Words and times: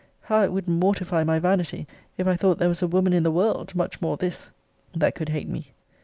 How 0.21 0.41
it 0.41 0.51
would 0.51 0.67
mortify 0.67 1.23
my 1.23 1.37
vanity, 1.37 1.85
if 2.17 2.25
I 2.25 2.35
thought 2.35 2.57
there 2.57 2.67
was 2.69 2.81
a 2.81 2.87
woman 2.87 3.13
in 3.13 3.21
the 3.21 3.29
world, 3.29 3.75
much 3.75 4.01
more 4.01 4.17
this, 4.17 4.49
that 4.95 5.13
could 5.13 5.29
hate 5.29 5.47
me! 5.47 5.73